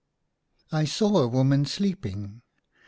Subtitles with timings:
[0.83, 2.41] SAW a woman sleeping.